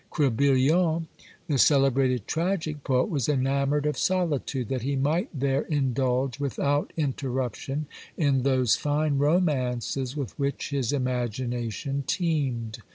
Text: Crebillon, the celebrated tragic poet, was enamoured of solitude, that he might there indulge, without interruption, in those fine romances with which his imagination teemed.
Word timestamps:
Crebillon, 0.09 1.05
the 1.47 1.59
celebrated 1.59 2.25
tragic 2.25 2.83
poet, 2.83 3.07
was 3.07 3.29
enamoured 3.29 3.85
of 3.85 3.99
solitude, 3.99 4.67
that 4.69 4.81
he 4.81 4.95
might 4.95 5.29
there 5.31 5.61
indulge, 5.65 6.39
without 6.39 6.91
interruption, 6.97 7.85
in 8.17 8.41
those 8.41 8.75
fine 8.75 9.19
romances 9.19 10.17
with 10.17 10.31
which 10.39 10.71
his 10.71 10.91
imagination 10.91 12.03
teemed. 12.07 12.79